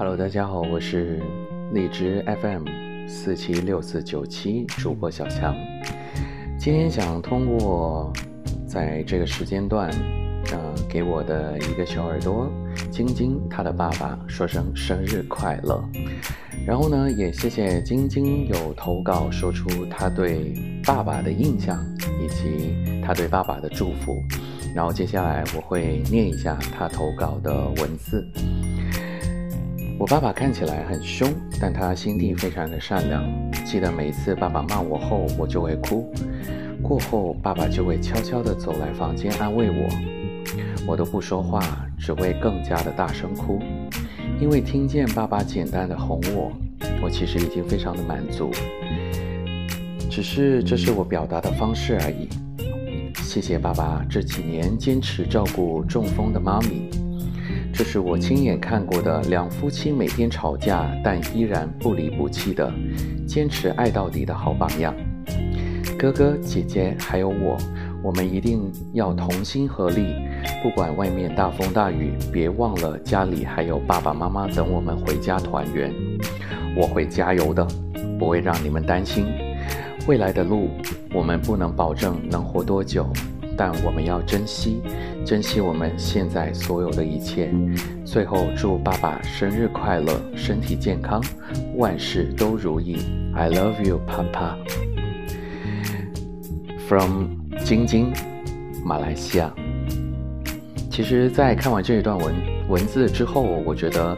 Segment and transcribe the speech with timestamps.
[0.00, 1.20] Hello，大家好，我是
[1.74, 2.64] 荔枝 FM
[3.06, 5.54] 四七六四九七主播小强。
[6.58, 8.10] 今天想通过
[8.66, 9.90] 在这个时间段，
[10.52, 12.50] 呃，给我的一个小耳朵
[12.90, 15.84] 晶晶她的爸爸说声生日快乐。
[16.66, 21.78] 然后呢，也谢谢晶晶有投稿说出她对爸爸的印象
[22.22, 24.16] 以及她对爸爸的祝福。
[24.74, 28.26] 然后接下来我会念一下她投稿的文字。
[30.00, 33.22] 我爸爸看起来很凶，但他心地非常的善良。
[33.66, 36.10] 记得每次爸爸骂我后，我就会哭。
[36.82, 39.86] 过后，爸爸就会悄悄地走来房间安慰我，
[40.86, 43.58] 我都不说话，只会更加的大声哭。
[44.40, 46.50] 因为听见爸爸简单的哄我，
[47.02, 48.50] 我其实已经非常的满足。
[50.08, 52.26] 只是这是我表达的方式而已。
[53.16, 56.88] 谢谢爸爸这几年坚持照顾中风的妈咪。
[57.80, 62.70] 这是我亲眼看过的两夫妻每天吵架，但依然不离不弃的
[63.26, 64.94] 坚持爱到底的好榜样。
[65.98, 67.56] 哥哥姐姐还有我，
[68.02, 70.14] 我们一定要同心合力，
[70.62, 75.90] 不管外面大风大雨，别忘了家里还有爸爸妈妈等我们回家团圆。
[76.76, 77.66] 我会加油的，
[78.18, 79.24] 不会让你们担心。
[80.06, 80.68] 未来的路，
[81.14, 83.10] 我们不能保证能活多久。
[83.60, 84.80] 但我们要珍惜，
[85.22, 87.52] 珍惜我们现在所有的一切。
[88.06, 91.22] 最后，祝爸爸生日快乐，身体健康，
[91.76, 92.96] 万事都如意。
[93.34, 94.56] I love you, Papa.
[96.88, 97.26] From
[97.62, 98.14] 晶晶，
[98.82, 99.52] 马来西亚。
[100.90, 102.34] 其实，在看完这一段文
[102.70, 104.16] 文字之后，我觉得，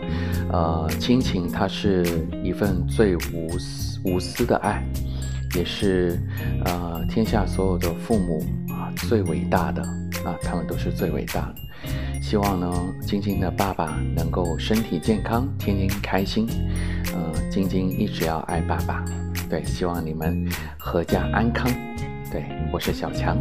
[0.52, 2.06] 呃，亲情它是
[2.44, 4.84] 一份最无私无私的爱，
[5.56, 6.16] 也是
[6.64, 8.40] 呃天下所有的父母。
[8.96, 9.82] 最伟大的
[10.24, 11.54] 啊，他们都是最伟大的。
[12.22, 16.46] 希望呢，晶晶的爸爸能够身体健康，天天开心。
[17.14, 19.04] 嗯，晶晶一直要爱爸爸。
[19.50, 21.70] 对，希望你们阖家安康。
[22.30, 23.36] 对，我是小强。